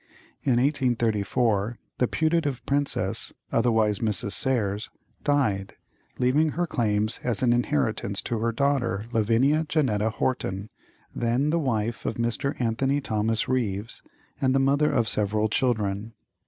[0.41, 4.31] In 1834 the putative princess, otherwise Mrs.
[4.31, 4.89] Serres,
[5.23, 5.75] died,
[6.17, 10.71] leaving her claims as an inheritance to her daughter Lavinia Jannetta Horton,
[11.13, 12.59] then the wife of Mr.
[12.59, 14.01] Anthony Thomas Ryves,
[14.41, 16.15] and the mother of several children.